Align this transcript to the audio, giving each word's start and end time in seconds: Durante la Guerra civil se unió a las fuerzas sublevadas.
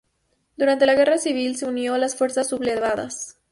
Durante 0.57 0.87
la 0.87 0.95
Guerra 0.95 1.19
civil 1.19 1.57
se 1.57 1.67
unió 1.67 1.93
a 1.93 1.99
las 1.99 2.15
fuerzas 2.15 2.47
sublevadas. 2.49 3.37